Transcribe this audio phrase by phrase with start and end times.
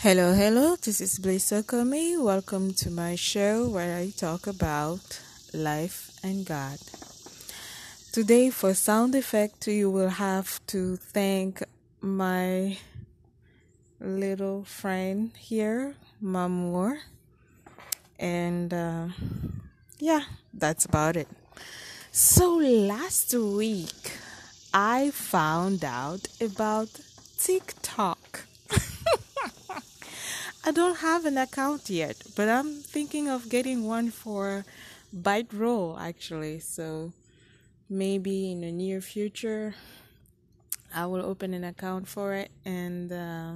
[0.00, 2.22] Hello, hello, this is Blaise Okomi.
[2.22, 5.22] Welcome to my show where I talk about
[5.54, 6.78] life and God.
[8.12, 11.62] Today, for sound effect, you will have to thank
[12.02, 12.76] my
[13.98, 16.98] little friend here, Mamour.
[18.18, 19.08] And uh,
[19.98, 21.28] yeah, that's about it.
[22.12, 24.12] So, last week,
[24.74, 26.90] I found out about
[27.38, 28.42] TikTok.
[30.68, 34.64] I don't have an account yet, but I'm thinking of getting one for
[35.14, 36.58] BiteRoll actually.
[36.58, 37.12] So
[37.88, 39.76] maybe in the near future,
[40.92, 43.52] I will open an account for it, and uh,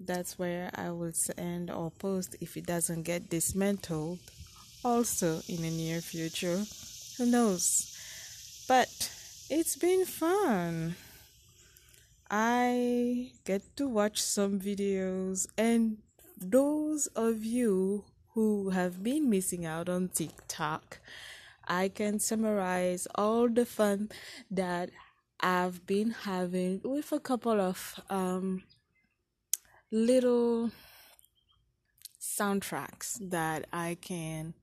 [0.00, 4.18] that's where I will send or post if it doesn't get dismantled.
[4.84, 6.64] Also in the near future,
[7.18, 7.96] who knows?
[8.66, 9.12] But
[9.48, 10.96] it's been fun.
[12.30, 15.98] I get to watch some videos, and
[16.38, 21.00] those of you who have been missing out on TikTok,
[21.66, 24.10] I can summarize all the fun
[24.48, 24.90] that
[25.40, 28.62] I've been having with a couple of um,
[29.90, 30.70] little
[32.20, 34.54] soundtracks that I can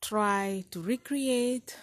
[0.00, 1.76] try to recreate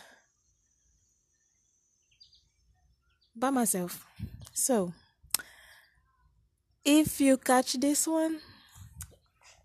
[3.35, 4.05] by myself.
[4.53, 4.93] So,
[6.85, 8.39] if you catch this one,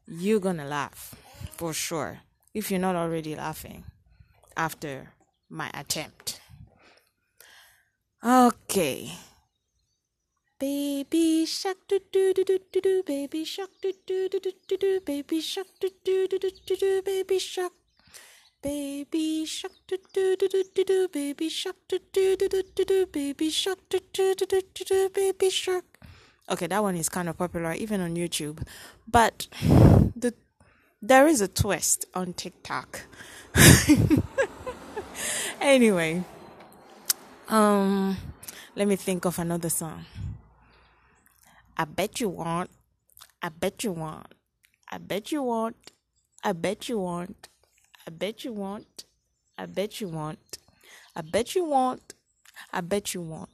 [0.06, 1.14] you're gonna laugh
[1.56, 2.20] for sure.
[2.54, 3.84] If you're not already laughing
[4.56, 5.12] after
[5.48, 6.40] my attempt.
[8.24, 9.12] Okay.
[10.58, 14.76] Baby shark do do do do do do baby shark do do do do do
[14.76, 17.72] do baby shark do do do do do do baby shark
[18.60, 22.84] Baby shark do do do do do do baby shark do do do do do
[22.84, 25.84] do baby shark do do do do do do baby shark.
[26.50, 28.66] Okay, that one is kind of popular even on YouTube,
[29.06, 29.46] but
[30.16, 30.34] the
[31.00, 33.02] there is a twist on TikTok.
[35.60, 36.24] anyway,
[37.48, 38.16] um,
[38.74, 40.04] let me think of another song.
[41.76, 42.70] I bet you want.
[43.40, 44.34] I bet you want.
[44.90, 45.92] I bet you want.
[46.42, 47.48] I bet you want.
[48.08, 49.04] I bet you want.
[49.58, 50.56] I bet you want.
[51.14, 52.14] I bet you want.
[52.72, 53.50] I bet you want.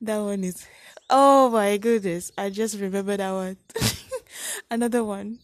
[0.00, 0.64] that one is.
[1.10, 2.30] Oh my goodness.
[2.38, 3.56] I just remember that one.
[4.70, 5.40] Another one.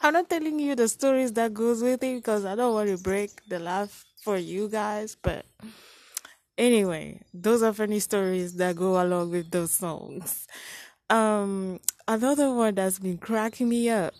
[0.00, 2.98] I'm not telling you the stories that goes with it because I don't want to
[2.98, 5.16] break the laugh for you guys.
[5.20, 5.44] But
[6.56, 10.46] anyway, those are funny stories that go along with those songs.
[11.10, 14.14] Um, another one that's been cracking me up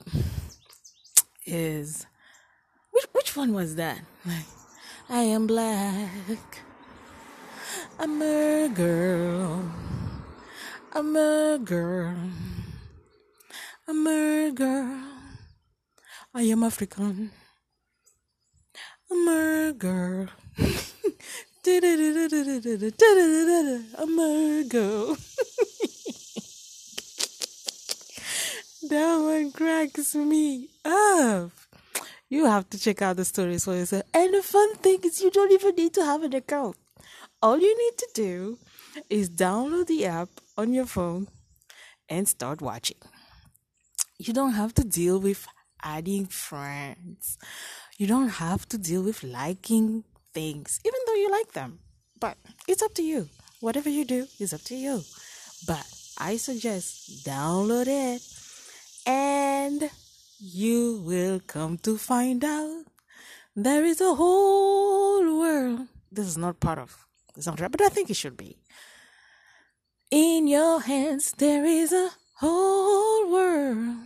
[1.46, 2.06] is
[2.90, 4.00] which which one was that?
[5.08, 6.62] I am black.
[7.98, 9.70] I'm a girl.
[10.92, 12.16] I'm a girl.
[13.86, 15.07] I'm a girl.
[16.34, 17.30] I am African.
[19.10, 20.28] I'm a girl.
[20.58, 20.66] I'm
[24.18, 25.16] a girl.
[28.90, 31.50] that one cracks me up.
[32.28, 34.02] You have to check out the stories for yourself.
[34.12, 36.76] And the fun thing is, you don't even need to have an account.
[37.40, 38.58] All you need to do
[39.08, 40.28] is download the app
[40.58, 41.28] on your phone
[42.08, 42.98] and start watching.
[44.18, 45.46] You don't have to deal with
[45.82, 47.38] adding friends.
[47.96, 51.80] You don't have to deal with liking things, even though you like them.
[52.20, 53.28] But it's up to you.
[53.60, 55.02] Whatever you do is up to you.
[55.66, 55.86] But
[56.18, 58.22] I suggest download it
[59.06, 59.90] and
[60.38, 62.84] you will come to find out
[63.56, 65.88] there is a whole world.
[66.12, 68.56] This is not part of the soundtrack, but I think it should be.
[70.10, 73.96] In your hands, there is a whole world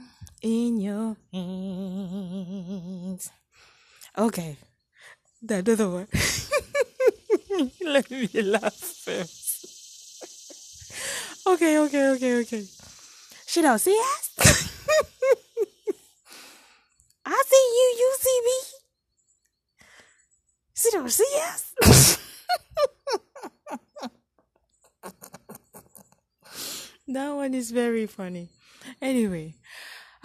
[0.42, 3.30] in your hands.
[4.18, 4.56] Okay,
[5.42, 6.08] that doesn't work.
[7.84, 9.42] Let me laugh first.
[11.46, 12.64] Okay, okay, okay, okay.
[13.46, 14.30] She don't see us.
[17.24, 18.58] I see you, you see me.
[20.74, 21.74] She don't see us.
[27.08, 28.48] that one is very funny.
[29.00, 29.54] Anyway,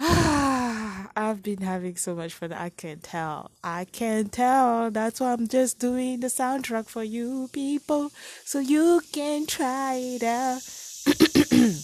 [0.00, 2.52] I've been having so much fun.
[2.52, 3.50] I can tell.
[3.64, 4.90] I can tell.
[4.90, 8.12] That's why I'm just doing the soundtrack for you people
[8.44, 10.62] so you can try it out.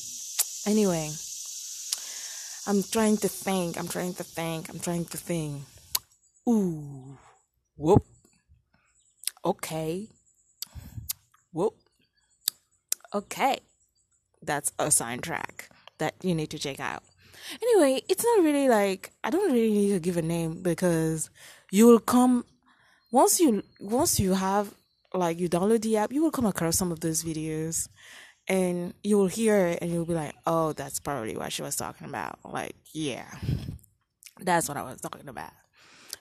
[0.66, 1.11] Anyway,
[2.66, 3.78] I'm trying to think.
[3.78, 4.70] I'm trying to think.
[4.70, 5.61] I'm trying to think.
[6.49, 7.19] Ooh.
[7.76, 8.02] Whoop.
[9.44, 10.08] Okay.
[11.52, 11.75] Whoop.
[13.12, 13.58] Okay.
[14.40, 15.69] That's a soundtrack
[15.99, 17.02] that you need to check out.
[17.62, 21.31] Anyway, it's not really like I don't really need to give a name because
[21.70, 22.44] you will come
[23.10, 24.75] once you once you have
[25.12, 27.88] like you download the app, you will come across some of those videos
[28.48, 31.76] and you will hear it and you'll be like, "Oh, that's probably what she was
[31.76, 33.26] talking about." Like, yeah.
[34.40, 35.52] That's what I was talking about.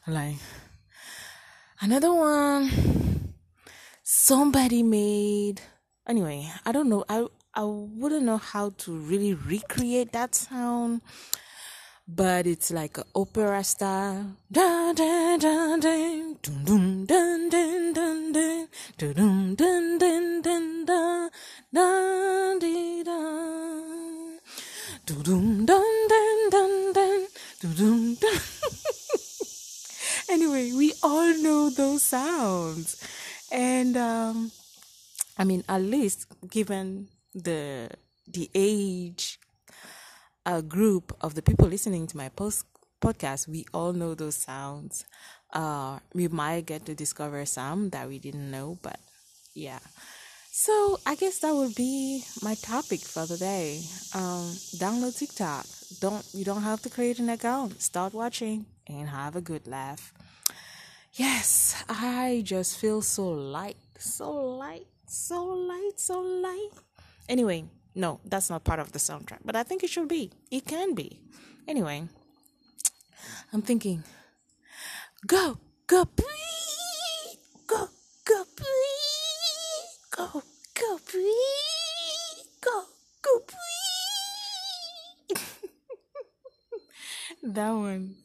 [0.06, 0.36] Like
[1.82, 3.34] another one
[4.04, 5.62] somebody made
[6.08, 7.04] anyway, I don't know.
[7.10, 7.26] I
[7.56, 11.02] I wouldn't know how to really recreate that sound,
[12.08, 14.26] but it's like an opera style.
[30.30, 32.98] anyway, we all know those sounds.
[33.52, 34.52] And um,
[35.38, 37.90] I mean, at least given the
[38.28, 39.40] the age
[40.46, 42.66] uh, group of the people listening to my post
[43.02, 45.06] podcast, we all know those sounds.
[45.52, 49.00] Uh, we might get to discover some that we didn't know, but
[49.54, 49.80] yeah.
[50.52, 53.82] So I guess that would be my topic for the day.
[54.14, 55.66] Um, download TikTok.
[56.00, 57.82] Don't you don't have to create an account.
[57.82, 60.14] Start watching and have a good laugh.
[61.14, 66.74] Yes, I just feel so light, so light, so light, so light.
[67.30, 67.66] Anyway,
[67.96, 70.32] no, that's not part of the soundtrack, but I think it should be.
[70.52, 71.20] It can be.
[71.68, 72.08] Anyway,
[73.54, 74.04] I'm thinking,
[75.26, 77.38] go, go, please,
[77.68, 77.88] go,
[78.26, 80.44] go, please, go,
[80.74, 82.84] go, please, go,
[83.22, 83.54] go, please.
[87.44, 88.16] that one,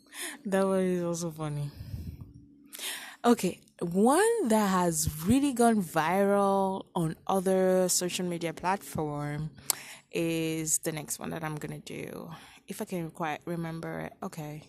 [0.44, 1.71] that one is also funny.
[3.25, 9.51] Okay, one that has really gone viral on other social media platform
[10.11, 12.31] is the next one that I'm gonna do.
[12.67, 14.13] If I can quite remember it.
[14.23, 14.63] Okay.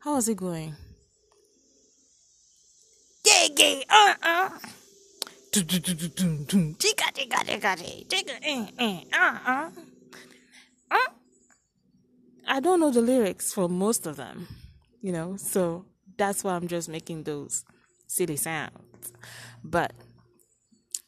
[0.00, 0.74] How is it going?
[3.24, 4.50] Gay gay uh uh
[12.46, 14.48] I don't know the lyrics for most of them,
[15.00, 15.86] you know, so
[16.18, 17.64] that's why I'm just making those
[18.12, 19.12] silly sounds.
[19.64, 19.92] But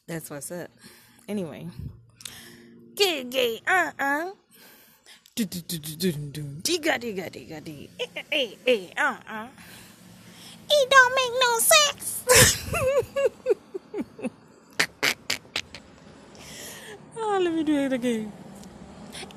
[0.07, 0.69] that's what's up.
[1.27, 1.67] Anyway.
[2.95, 4.31] Gay gay uh uh.
[5.35, 7.89] Digga digga digga dee.
[8.31, 9.47] Eh eh uh uh.
[10.67, 12.23] It don't make no sense.
[17.17, 18.31] oh, let me do it again.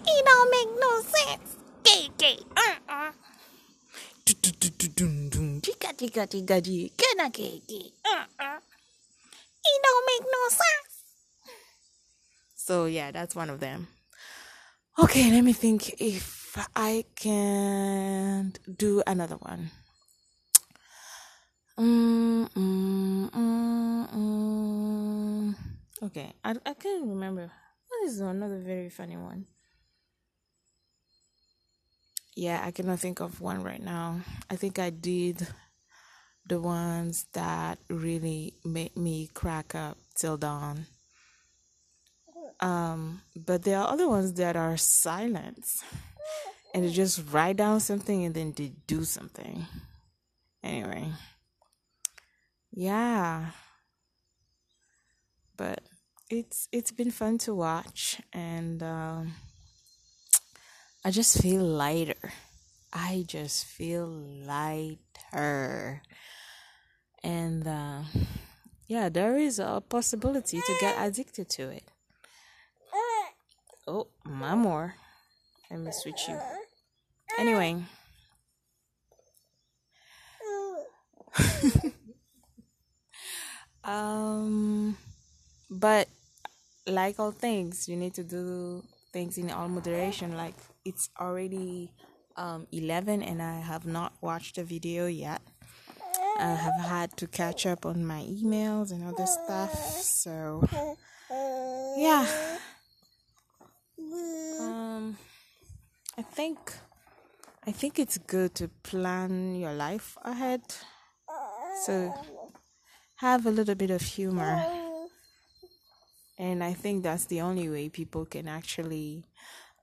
[0.06, 1.56] It don't make no sense.
[1.84, 3.12] Gay gay uh uh.
[4.24, 7.90] Tika tika tika di kena keke.
[8.06, 8.60] Uh uh.
[9.58, 10.94] It don't make no sense.
[12.54, 13.88] So yeah, that's one of them.
[14.98, 19.70] Okay, let me think if I can do another one.
[21.78, 25.54] Mm, mm, mm, mm.
[26.02, 27.50] Okay, I, I can't remember.
[27.88, 29.46] What is another very funny one?
[32.36, 34.20] Yeah, I cannot think of one right now.
[34.50, 35.46] I think I did
[36.48, 40.86] the ones that really made me crack up till dawn.
[42.60, 45.84] Um, but there are other ones that are silence
[46.74, 49.66] and they just write down something and then they do something.
[50.62, 51.06] Anyway,
[52.72, 53.50] yeah,
[55.56, 55.80] but
[56.28, 59.34] it's it's been fun to watch and um,
[61.04, 62.32] I just feel lighter.
[62.92, 66.02] I just feel lighter,
[67.22, 68.02] and uh,
[68.86, 71.84] yeah, there is a possibility to get addicted to it.
[73.86, 74.94] Oh, Mamour.
[75.70, 76.38] Let me switch you.
[77.38, 77.82] Anyway.
[83.84, 84.96] um,
[85.70, 86.08] but
[86.86, 88.82] like all things, you need to do
[89.12, 90.36] things in all moderation.
[90.36, 91.92] Like it's already
[92.36, 95.40] um 11 and I have not watched the video yet.
[96.38, 99.74] I have had to catch up on my emails and other stuff.
[100.02, 100.66] So,
[101.96, 102.26] yeah.
[104.60, 105.16] Um,
[106.16, 106.58] I think
[107.66, 110.62] I think it's good to plan your life ahead.
[111.84, 112.14] So
[113.16, 114.64] have a little bit of humor.
[116.38, 119.26] And I think that's the only way people can actually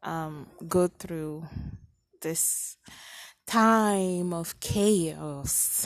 [0.03, 1.45] um, go through
[2.21, 2.77] this
[3.45, 5.85] time of chaos,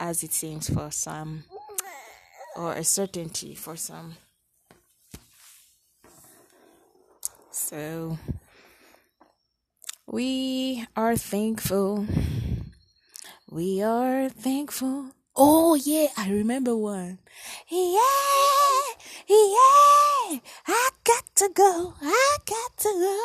[0.00, 1.44] as it seems for some,
[2.56, 4.16] or a certainty for some.
[7.50, 8.18] So,
[10.06, 12.06] we are thankful.
[13.50, 15.10] We are thankful.
[15.36, 17.18] Oh, yeah, I remember one.
[17.68, 18.00] Yeah,
[19.28, 21.94] yeah, I got to go.
[22.00, 23.18] I got to go.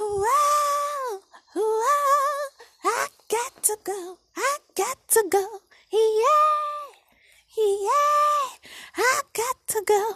[0.00, 1.20] Wow,
[1.54, 2.40] wow,
[2.84, 4.18] I got to go.
[4.36, 5.46] I got to go.
[5.96, 6.92] Yeah,
[7.56, 8.48] yeah,
[8.96, 10.14] I got to go.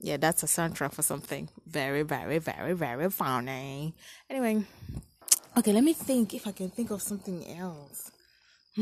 [0.00, 3.94] Yeah, that's a soundtrack for something very, very, very, very funny.
[4.28, 4.64] Anyway,
[5.56, 8.10] okay, let me think if I can think of something else.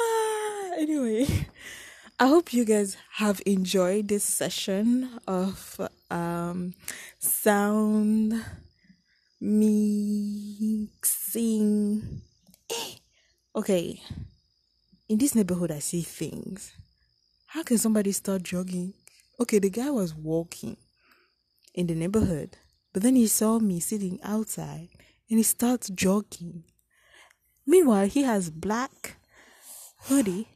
[0.00, 1.26] ah, anyway,
[2.18, 5.80] I hope you guys have enjoyed this session of
[6.10, 6.74] um,
[7.18, 8.44] sound
[9.40, 10.82] mixing.
[12.70, 12.94] Eh,
[13.54, 14.02] okay,
[15.08, 16.72] in this neighborhood, I see things.
[17.46, 18.94] How can somebody start jogging?
[19.40, 20.76] Okay, the guy was walking
[21.74, 22.56] in the neighborhood,
[22.92, 24.88] but then he saw me sitting outside
[25.30, 26.64] and he starts jogging.
[27.66, 29.16] Meanwhile, he has black
[30.02, 30.48] hoodie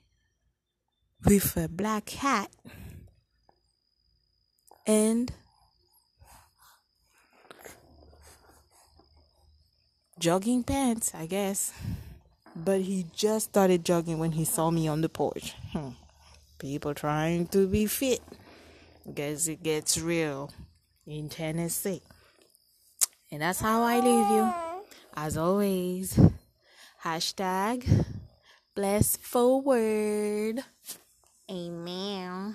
[1.25, 2.51] with a black hat
[4.87, 5.33] and
[10.23, 11.75] jogging pants, I guess.
[12.55, 15.55] But he just started jogging when he saw me on the porch.
[15.73, 15.99] Hmm.
[16.61, 18.21] People trying to be fit.
[19.03, 20.53] Guess it gets real
[21.07, 22.03] in Tennessee.
[23.33, 24.55] And that's how I leave you.
[25.17, 26.17] As always,
[27.03, 27.83] hashtag
[28.77, 30.63] bless forward.
[31.51, 32.55] Amen.